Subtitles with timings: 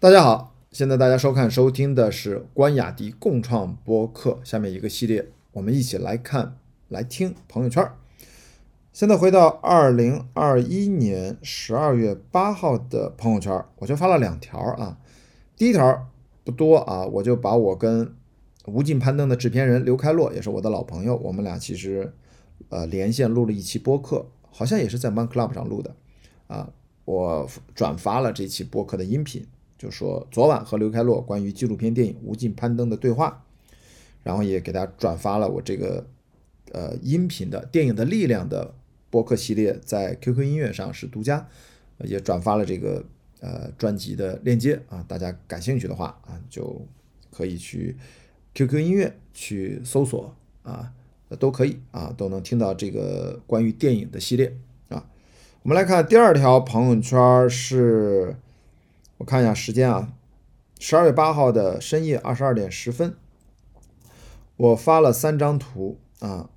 [0.00, 7.84] 大家好，现在大家收看收听的是关雅迪共创播客，下面一个系列，我们一起来看、来听朋友圈。
[8.92, 14.96] 现在回到二零二一年十二月八号的朋友圈，我就发了两条啊。
[15.56, 16.08] 第一条
[16.44, 18.14] 不多啊，我就把我跟
[18.66, 22.14] 无尽攀登的制片人刘开洛，也是我的老朋友，我们俩其实
[22.68, 25.96] 呃连线录了一期播客，好像也是在 One Club 上录的
[26.46, 26.70] 啊。
[27.04, 29.44] 我转发了这期播客的音频，
[29.78, 33.44] 就说昨晚和刘开洛关于纪录片电影《无尽攀登》的对话，
[34.24, 36.04] 然后也给大家转发了我这个
[36.72, 38.74] 呃音频的电影的力量的
[39.08, 41.46] 播客系列，在 QQ 音乐上是独家，
[41.98, 43.04] 也转发了这个
[43.40, 46.84] 呃专辑的链接啊，大家感兴趣的话啊，就
[47.30, 47.96] 可以去
[48.54, 50.92] QQ 音乐去搜索啊，
[51.38, 54.56] 都可以啊，都能听到这个关于电影的系列
[54.88, 55.08] 啊。
[55.62, 58.36] 我们来看第二条朋友圈，是
[59.18, 60.12] 我看一下时间啊，
[60.78, 63.16] 十二月八号的深夜二十二点十分，
[64.56, 66.50] 我发了三张图啊。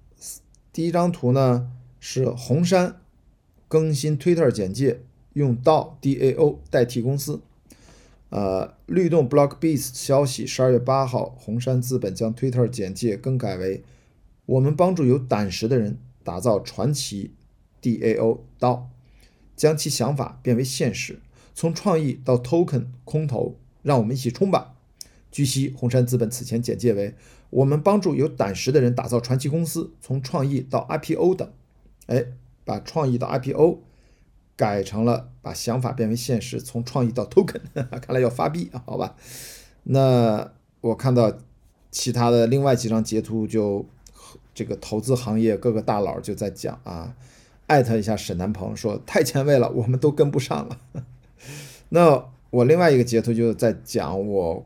[0.72, 3.02] 第一张图呢是红杉
[3.68, 5.02] 更新 Twitter 简介，
[5.34, 7.42] 用到 DAO 代替公司。
[8.30, 13.84] 呃，律动 Blockbeats 消息，十二月八号，红杉资本将 Twitter 简介更改为：
[14.46, 17.34] 我们帮助有胆识的人打造传奇
[17.81, 18.90] DAO 到。
[19.53, 21.20] 将其想法变为现实，
[21.53, 24.75] 从创意到 token 空投，让我们一起冲吧！
[25.31, 27.16] 据悉，红杉资本此前简介为：
[27.49, 31.52] 我们帮助有胆识的人打造传奇公司，从创意到 IPO 等。
[32.07, 32.25] 哎，
[32.66, 33.79] 把创意到 IPO
[34.55, 38.83] 改成了把想法变为现实，从创意到 token， 看来要发币啊？
[38.85, 39.16] 好吧，
[39.83, 41.38] 那我看到
[41.91, 43.85] 其他的另外几张截图，就
[44.53, 47.16] 这个投资行业各个大佬就在讲啊。
[47.67, 50.77] 艾特一下沈南鹏，说太前卫了，我们都跟不上了。
[51.94, 54.66] 那我另外一个截图就在讲我，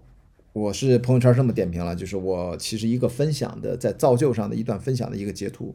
[0.54, 5.73] 我是朋友圈这么点评了，就是我其实一个分享的在造就上的一段分享的一个截图。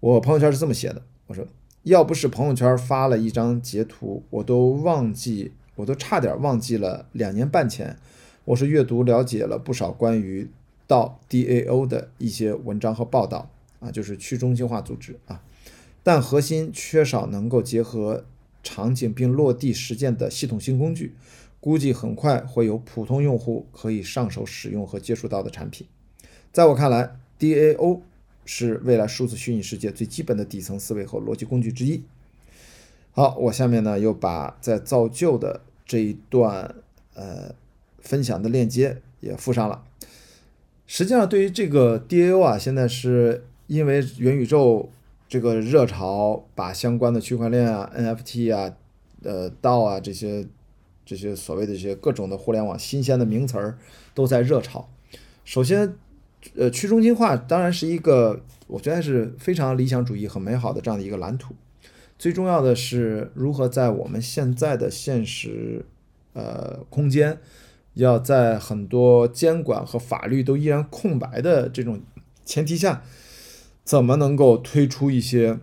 [0.00, 1.46] 我朋友圈是这么写的，我说
[1.82, 7.98] 要不是朋友圈发了一张截图，我都忘记，我都差点忘记了两年半前，
[8.46, 10.48] 我是阅读了解了不少关于
[10.86, 13.50] 到 DAO 的一些文章和报道
[13.80, 15.42] 啊，就是去中心化组织啊。
[16.02, 18.24] 但核心缺少能够结合
[18.66, 21.14] 场景并落地实践的系统性工具，
[21.60, 25.86] 估计很快会有普通用户可以上手使用和接触到的产品。
[26.52, 28.00] 在我看来，DAO
[28.44, 32.02] 是未来数字虚拟世界最基本的底层思维和逻辑工具之一。
[33.12, 36.74] 好，我下面呢又把在造就的这一段
[37.14, 37.54] 呃
[38.00, 39.84] 分享的链接也附上了。
[40.88, 44.90] 实际上，对于这个 DAO 啊，现在是因为元宇宙。
[45.28, 48.72] 这个热潮把相关的区块链啊、NFT 啊、
[49.22, 50.46] 呃、道啊这些
[51.04, 53.78] 这些所谓的这些各种的互联网新鲜的名词儿
[54.14, 54.88] 都在热炒。
[55.44, 55.96] 首先，
[56.54, 61.54] 呃，去中心化当然是一个我觉得是非常理想主义、很美好的这样的一个蓝图。
[62.18, 65.84] 最重要的是如何在我们现在的现实
[66.34, 67.38] 呃空间，
[67.94, 72.00] 要在很多监管和法律都依然空白的这种
[72.44, 73.02] 前提下。
[73.86, 75.60] 怎么能够推出一些，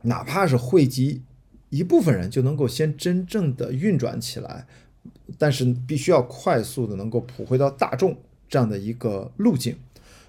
[0.00, 1.20] 哪怕是汇集
[1.68, 4.66] 一部分人就能够先真正的运转起来，
[5.36, 8.16] 但是必须要快速的能够普惠到大众
[8.48, 9.76] 这样的一个路径。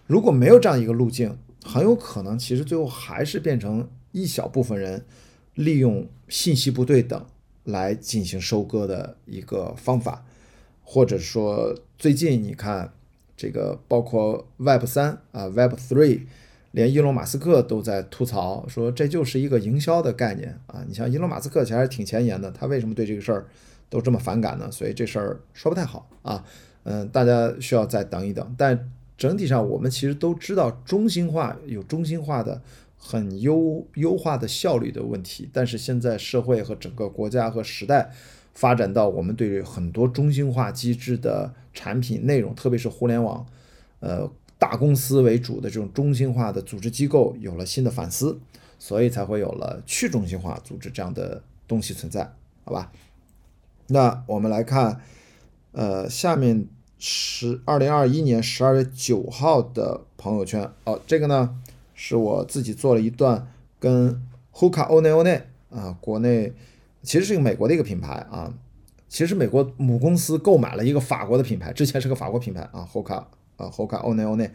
[0.05, 5.05] 如果没有这样一个路径，很有可能其实最后还是变成一小部分人
[5.53, 7.25] 利用信息不对等
[7.63, 10.25] 来进行收割的一个方法，
[10.83, 12.91] 或者说最近你看
[13.37, 16.23] 这个包括 Web 三啊 Web Three。
[16.73, 20.83] 连伊隆马斯克都在吐槽说，这就是一个营销的概念啊！
[20.87, 23.45] 你像伊隆马斯克其实还是挺前沿的，他为什么对这个事儿
[23.91, 24.71] 都这么反感呢？
[24.71, 26.43] 所以这事儿说不太好啊。
[26.81, 28.55] 嗯，大家需要再等一等。
[28.57, 32.59] 但整体上，我们其实都知道中心化有中心化的
[32.97, 35.47] 很优优化的效率的问题。
[35.53, 38.09] 但是现在社会和整个国家和时代
[38.55, 43.45] 发展到我们对很多中心化机制的产品内容，特别是互联网，
[43.99, 44.27] 呃。
[44.57, 48.39] 大公司为主的这种中心化的组织机构有了新的反思，
[48.79, 52.31] 所以才会有了去中心化组织这样的东西存在，
[52.63, 52.91] 好吧？
[53.87, 55.01] 那我们来看，
[55.73, 56.65] 呃，下面
[56.97, 61.59] 是二零二一年十二月九号的朋友圈哦，这个呢
[61.93, 63.45] 是我自己做了一段
[63.79, 66.53] 跟 Hoka One One 啊，国内
[67.01, 68.53] 其实是一个美国的一个品牌啊，
[69.09, 73.25] 其实美国母公司购买了一个法国的品牌，之前是个法国品牌啊，Hoka。
[73.57, 74.49] 啊，Hoka One One，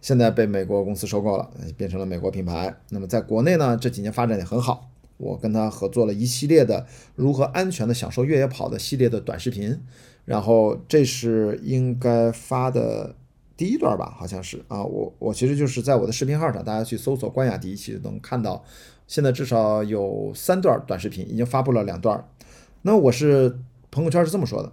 [0.00, 2.74] 现在被美国公司收购了，变成了美国品牌。
[2.90, 4.88] 那么在国内呢，这几年发展也很好。
[5.18, 6.84] 我跟他合作了一系列的
[7.14, 9.78] 如何安全的享受越野跑的系列的短视频，
[10.24, 13.14] 然后这是应该发的
[13.56, 18.64] 第一段吧，好像是啊，我我其实就是在我的视频号上，大家去搜索关雅迪，其实能看到，
[19.06, 22.28] 现在至少有三段短视频，已经发布了两段。
[22.82, 23.60] 那我是
[23.92, 24.72] 朋友圈是这么说的，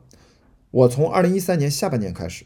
[0.71, 2.45] 我从二零一三年下半年开始。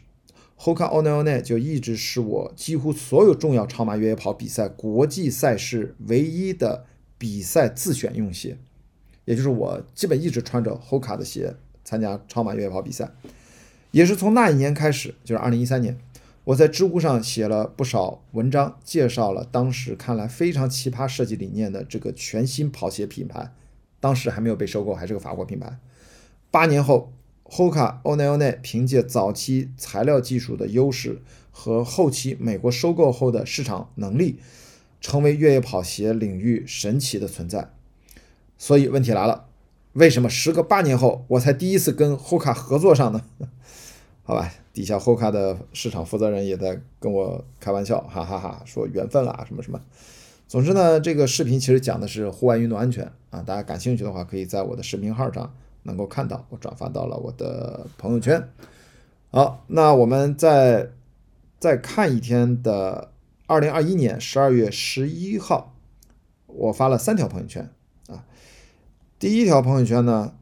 [0.56, 6.86] Hoka o n e o n e 就一直是我几乎所有重要超马越野跑比赛国际赛事唯一的
[7.18, 8.56] 比赛自选用鞋，
[9.24, 13.10] 也就是我基本一直穿着 Hoka 的鞋参加超马越野跑比赛。
[13.90, 15.98] 也是从那一年开始，就是二零一三年，
[16.44, 23.52] 我在知乎上写了不少文章，介绍了当时看来非常奇葩设计理念的这个全新跑鞋品牌，
[24.00, 25.78] 当时还没有被收购，还是个法国品牌。
[26.50, 27.12] 八年后。
[27.44, 31.20] Hoka o n e o n e 凭借早期材料技术的优势
[31.52, 34.40] 和后期美国收购后的市场能力，
[35.00, 37.70] 成为越野跑鞋领域神奇的存在。
[38.56, 39.46] 所以问题来了，
[39.92, 43.22] 为什么时隔八年后我才第一次跟 Hoka 合作上呢？
[44.24, 49.80] 好吧，底下 Hoka 的市场负责人也在跟我开玩笑，哈哈哈，说缘分啊什么什么。
[50.48, 55.54] 总之呢，这个视频其实讲的是户外运动安全啊，大家感兴趣的话，可以在我的视频号上。
[55.84, 58.50] 能够看到，我转发到了我的朋友圈。
[59.30, 60.90] 好，那我们再
[61.58, 63.12] 再看一天的
[63.46, 65.74] 二零二一年十二月十一号，
[66.46, 67.70] 我发了三条朋友圈
[68.08, 68.24] 啊。
[69.18, 70.34] 第一条朋友圈呢，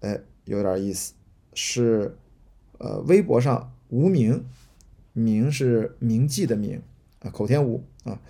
[0.00, 1.14] 哎，有点意思，
[1.54, 2.16] 是
[2.78, 4.44] 呃，微博上无名，
[5.12, 6.82] 名是铭记的名
[7.20, 8.20] 啊，口天吴啊，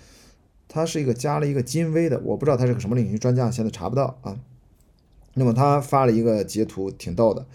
[0.69, 4.39] 他是一个加了一个金威的，我不知道他是个什么领域专家，现在查不到啊。
[5.35, 7.47] 那么他发了一个截图，挺逗的。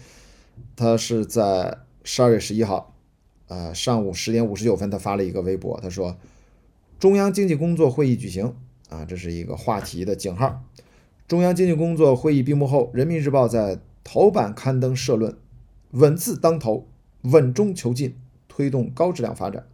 [0.76, 2.94] 他是在十二月十一号，
[3.48, 6.16] 呃，上午十点五十九分，他发了一个微博，他说
[7.00, 8.54] ：“中央经济工作会议举行
[8.88, 10.62] 啊，这是一个话题的井号。
[11.26, 15.36] 中央经济工作会议闭幕后，人民日报在头版刊登社论，
[15.92, 16.86] 稳字当头，
[17.22, 18.14] 稳中求进，
[18.48, 19.66] 推动高质量发展。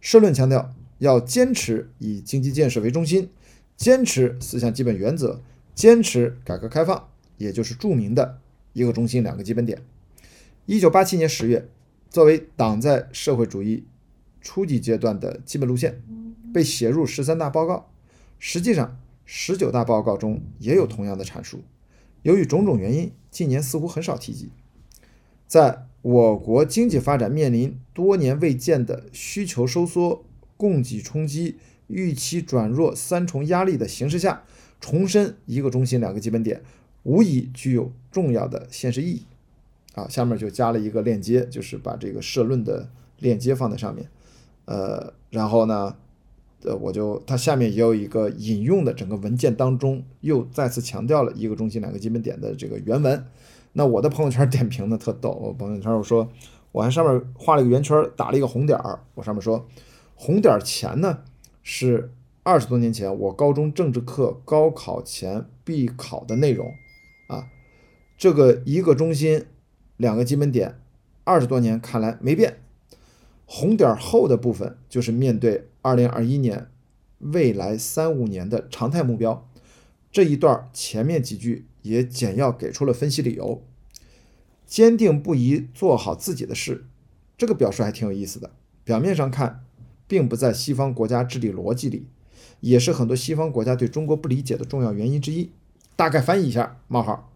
[0.00, 3.30] 社论强调，要坚持以经济建设为中心，
[3.76, 5.40] 坚持四项基本原则，
[5.74, 8.40] 坚持改革开放。”也就是著名的
[8.72, 9.82] 一个中心、两个基本点。
[10.66, 11.68] 一九八七年十月，
[12.08, 13.84] 作为党在社会主义
[14.40, 16.02] 初级阶段的基本路线，
[16.52, 17.90] 被写入十三大报告。
[18.38, 21.62] 实际上，十九大报告中也有同样的阐述。
[22.22, 24.50] 由于种种原因，近年似乎很少提及。
[25.46, 30.24] 在我国经济发展面临多年未见的需求收缩、
[30.56, 34.44] 供给冲击、预期转弱三重压力的形势下，
[34.80, 36.62] 重申一个中心、两个基本点。
[37.04, 39.22] 无疑具有重要的现实意义，
[39.94, 44.08] 啊，下面就加了一个链接，就是把这个社论的链接放在上面，
[44.64, 45.96] 呃，然后呢，
[46.62, 53.24] 呃，我就它下面也有一个引用的整个文件当中又再次强调了一个中心两个基本点的这个原文。
[53.74, 56.30] 那我的朋友圈点评呢特逗，我朋友圈我说
[56.72, 59.68] 我还上面画了一个圆圈，打了一个红点儿，我上面说
[60.14, 61.18] 红点儿前呢
[61.62, 62.10] 是
[62.42, 66.72] 二十多年前我高中政治课高考前必考的内容。
[68.16, 69.44] 这个一个中心，
[69.96, 70.78] 两个基本点，
[71.24, 72.60] 二十多年看来没变。
[73.46, 76.68] 红点后的部分就是面对二零二一年
[77.18, 79.48] 未来三五年的常态目标。
[80.10, 83.62] 这一段前面几句也简要给出了分析理由。
[84.66, 86.86] 坚定不移做好自己的事，
[87.36, 88.50] 这个表述还挺有意思的。
[88.82, 89.64] 表面上看，
[90.06, 92.06] 并不在西方国家治理逻辑里，
[92.60, 95.50] 也是很多西方国家对中国不理解的重要原因之一。
[95.96, 97.30] 大概翻译一下：冒号，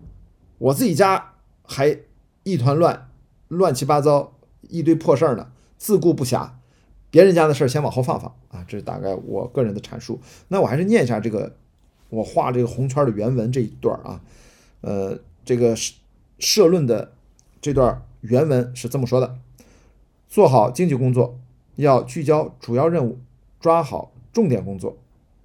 [0.59, 1.99] 我自己家还
[2.43, 3.09] 一团乱，
[3.49, 6.51] 乱七八糟一堆破事儿呢，自顾不暇。
[7.11, 10.21] 别人家的事儿先往后放放啊，这是大概我个人的阐述。
[10.49, 11.57] 那我还是念一下这个
[12.11, 14.21] 我画这个红圈的原文这一段啊，
[14.83, 15.75] 呃，这个
[16.39, 17.13] 社论的
[17.61, 19.39] 这段原文是这么说的：
[20.29, 21.39] 做好经济工作，
[21.77, 23.19] 要聚焦主要任务，
[23.59, 24.99] 抓好重点工作。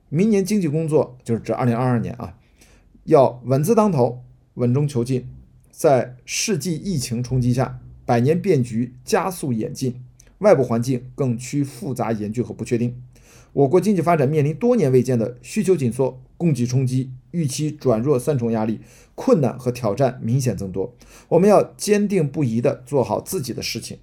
[0.09, 2.37] 明年经济工作就是指二零二二年啊。
[3.05, 4.23] 要稳字当头，
[4.55, 5.27] 稳中求进。
[5.71, 10.01] 在世纪疫情冲击下，百年变局加速演进，
[10.39, 13.01] 外部环境更趋复杂严峻和不确定。
[13.53, 18.79] 我国经济发展面临多年未见的需求紧缩、供给冲击、预期转弱三重压力，
[19.15, 20.95] 困难和挑战明显增多。
[21.29, 23.97] 我们要坚定不移地做好自己的事情，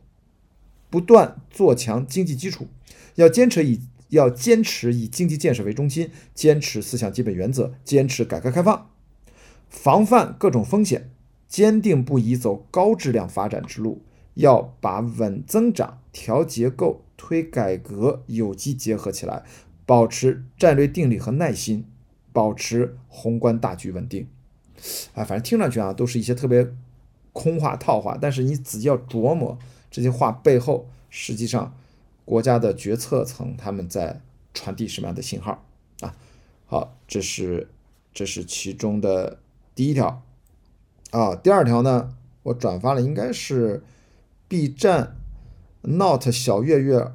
[0.88, 2.68] 不断做强经济基础，
[3.14, 3.80] 要坚持以。
[4.10, 8.90] 要坚持以经济建设为中心，坚持四项基本原则，坚持改革开放，
[9.70, 11.10] 防范各种风险，
[11.48, 14.02] 坚定不移走高质量发展之路。
[14.34, 19.42] 要把稳增长、调结构、推改革有机结合起来，
[19.84, 21.84] 保持战略定力和耐心，
[22.32, 24.28] 保持宏观大局稳定。
[25.14, 26.72] 啊，反正听上去啊，都是一些特别
[27.32, 29.58] 空话套话，但是你仔细要琢磨
[29.90, 31.76] 这些话背后，实际上
[32.24, 34.22] 国家的决策层他们在
[34.54, 35.64] 传递什么样的信号
[36.00, 36.16] 啊？
[36.66, 37.68] 好，这是
[38.14, 39.40] 这是其中的
[39.74, 40.22] 第一条
[41.10, 41.34] 啊。
[41.34, 43.82] 第二条呢，我转发了，应该是
[44.48, 45.16] B 站
[45.82, 47.12] Not 小月月，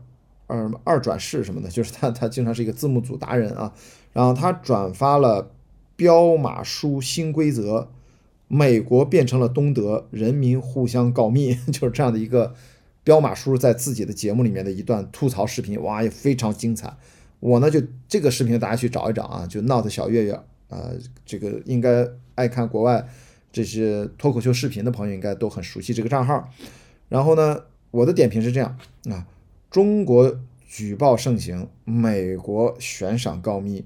[0.47, 3.74] 呃，二转世什么的，就是他他经常是一个字幕组达人啊，
[4.13, 5.51] 然后他转发了。
[5.97, 7.88] 彪马书新规则，
[8.50, 12.53] 美国变成了东德，人民互相告密， 就是这样的一个
[13.01, 16.97] 彪马叔在自己的节目里面的一段吐槽视频，哇，也非常精彩。
[17.39, 22.05] 我呢就这个视频大家去找一找啊，就 Not 小月月，呃，这个应该
[22.36, 23.08] 爱看国外
[23.51, 26.50] 这些脱口秀视频的朋友应该都很熟悉这个账号。
[27.10, 28.77] 然后呢，我的点评是这样
[29.10, 29.25] 啊，
[29.72, 33.86] 中国举报盛行，美国悬赏告密，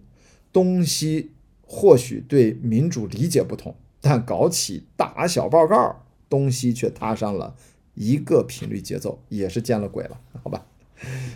[0.51, 1.31] 东西。
[1.71, 7.53] 或许对民主理解不同，但搞起打小报告，东西却踏上了
[7.93, 10.65] 一个频率节奏，也是见了鬼了，好吧？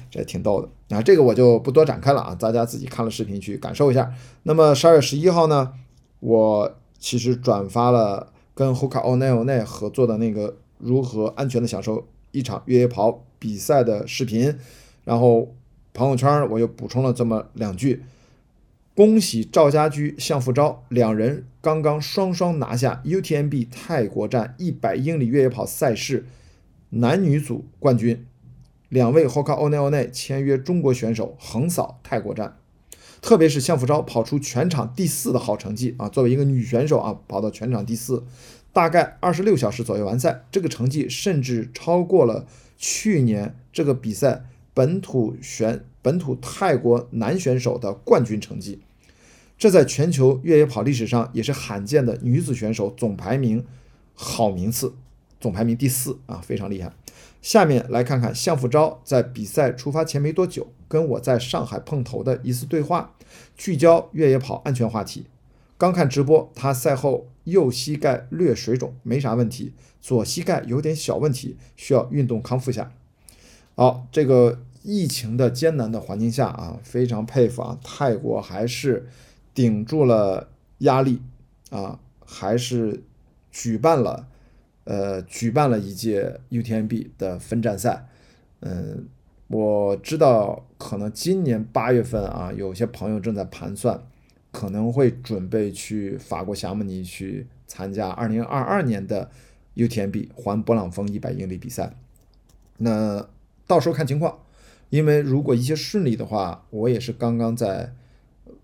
[0.10, 4.12] 这挺逗的啊，这个我就不多展开了啊，大家自己看了视频去感受一下。
[4.42, 5.74] 那么十二月十一号呢，
[6.20, 14.58] 我其实转发了跟 Hoka o n e o n e 合作的那个如何安全的享受一场越野跑比赛的视频，
[15.04, 15.54] 然后
[15.94, 18.04] 朋友圈我又补充了这么两句。
[18.96, 26.26] 恭喜赵家驹、向富昭两人刚刚双双拿下 UTMB 泰国站一百英里越野跑赛事
[26.92, 28.26] 男女组冠军。
[28.88, 32.60] 两位 Hoka o n e o n e 签约中国选手横扫泰国站，
[33.24, 36.10] 特别是向富昭跑出全场第四的好成绩啊！
[36.10, 38.24] 作为一个女选手啊，跑到全场第四，
[38.74, 42.46] 大概二十六小时左右完赛，这个成绩甚至超过了
[42.78, 44.44] 去年这个比赛
[44.76, 45.86] 本土选。
[46.02, 48.82] 本土泰国男选手的冠军成绩，
[49.58, 53.64] 这在全球越野跑历史上也是罕见的女子选手总排名
[54.14, 54.96] 好名次，
[55.40, 56.92] 总排名第四啊，非常厉害。
[57.44, 63.14] 下面来看看向富昭在比赛出发前没多久跟我在上海碰头的一次对话，
[63.56, 65.28] 聚焦越野跑安全话题。
[65.78, 72.92] 刚看直播，他赛后右膝盖略水肿，没啥问题，左膝盖有点小问题，需要运动康复下。
[73.76, 74.64] 好，这个。
[74.86, 79.08] 疫情的艰难的环境下啊，非常佩服啊，泰国还是
[79.54, 81.22] 顶住了压力
[81.70, 83.02] 啊，还是
[83.50, 84.28] 举办了
[84.84, 88.08] 呃举办了一届 UTMB 的分站赛。
[88.62, 89.08] 嗯，
[89.48, 94.02] 我知道可能今年八月份啊，有些朋友正在盘算，
[94.52, 99.30] 可能会准备去法国霞慕尼去参加二零二二年的
[99.76, 101.96] UTMB 环勃朗峰一百英里比赛。
[102.78, 103.28] 那
[103.68, 104.40] 到时候看情况。
[104.90, 107.96] 因为如果一切顺利的话，我也是刚刚在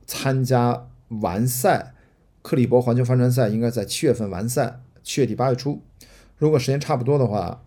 [0.05, 1.95] 参加完赛，
[2.43, 5.81] 克里伯环球帆船赛应该在七月份完赛，七月底八月初。
[6.39, 7.63] 如果时间差不多的话，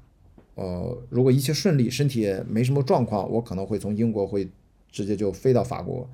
[0.55, 4.51] 呃，如果一切顺利，身体也没什么状况，我可能会从英国会
[4.91, 6.11] 直接就飞到法国，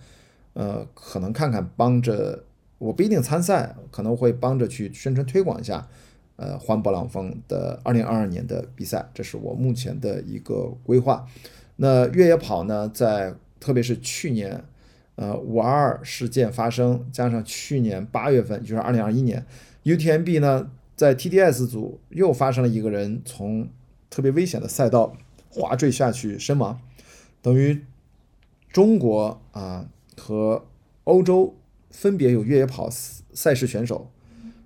[0.52, 2.44] 呃，可能看看帮着，
[2.78, 5.88] 我不一定参赛，可能会帮着去宣传推广一下，
[6.36, 11.26] 呃，环勃朗峰的二零二二年的比赛，这是我目前的一个规划。
[11.76, 14.64] 那越野跑呢，在特别是去年，
[15.16, 19.44] 呃，五二二事件发生，加上去年八月份，就是二零二一年
[19.84, 23.68] ，UTMB 呢，在 TDS 组又发生了一个人从
[24.10, 25.16] 特别危险的赛道
[25.48, 26.80] 滑坠下去身亡，
[27.40, 27.84] 等于
[28.72, 30.66] 中国啊和
[31.04, 31.54] 欧洲
[31.92, 34.10] 分别有越野跑赛事选手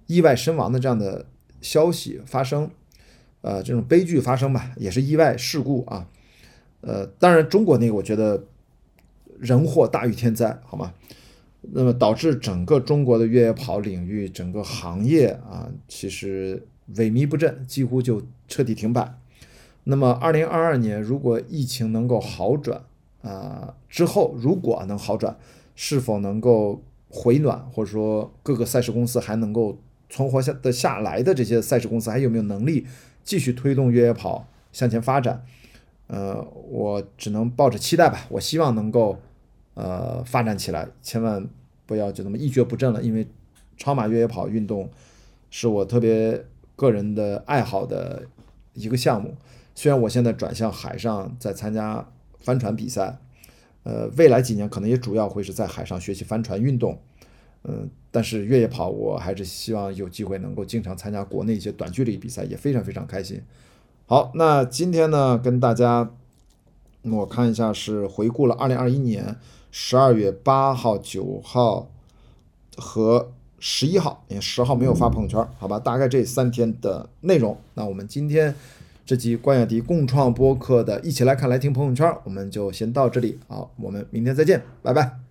[0.06, 1.26] 意外身亡的这样的
[1.60, 2.70] 消息发生，
[3.42, 6.08] 呃，这种悲剧发生吧，也是意外事故啊。
[6.80, 8.46] 呃，当然，中国那个我觉得
[9.38, 10.94] 人祸大于天灾，好吗？
[11.70, 16.66] 那么导致整个中国的越野跑领域整个行业啊，其实
[16.96, 19.16] 萎靡不振，几乎就彻底停摆。
[19.84, 22.82] 那么，二零二二年如果疫情能够好转
[23.22, 25.36] 啊，之后如果能好转，
[25.74, 29.78] 是否能够回暖，或者说各个赛事公司还能够
[30.10, 32.86] 存活下的下来的这些赛事公司还有没有能力
[33.24, 35.44] 继续推动越野跑向前发展？
[36.08, 38.26] 呃，我只能抱着期待吧。
[38.28, 39.18] 我希望能够，
[39.74, 41.48] 呃，发展起来，千万
[41.86, 43.02] 不要就那么一蹶不振了。
[43.02, 43.26] 因为
[43.76, 44.90] 超马越野跑运动
[45.50, 46.44] 是我特别
[46.76, 48.24] 个人的爱好的
[48.74, 49.34] 一个项目。
[49.74, 52.06] 虽然我现在转向海上，在参加
[52.40, 53.18] 帆船比赛，
[53.84, 56.98] 呃，未来几年可能也主要会是在海上学习帆船运动。
[57.64, 63.40] 嗯，但是越野跑，我还是希望有机会能够经常参加国内一些短距离比赛，也非常非常开心。
[64.06, 66.10] 好，那今天呢，跟大家
[67.02, 69.36] 我看一下，是回顾了二零二一年
[69.72, 71.88] 十二月八号、九号、
[72.76, 75.78] 和十一号，因为十号没有发朋友圈，好吧？
[75.78, 77.56] 大概这三天的内容。
[77.74, 78.54] 那我们今天
[79.06, 83.38] 这集关雅迪共创播客的一起来看来听朋友圈，我们就先到这里。
[83.48, 85.21] 好，我们明天再见，拜拜。